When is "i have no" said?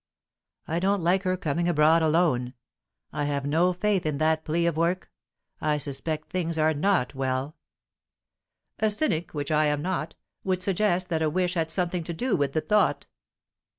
3.13-3.71